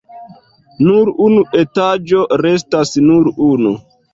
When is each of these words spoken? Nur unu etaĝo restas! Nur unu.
Nur 0.85 1.11
unu 1.27 1.45
etaĝo 1.65 2.25
restas! 2.47 2.99
Nur 3.11 3.31
unu. 3.53 3.79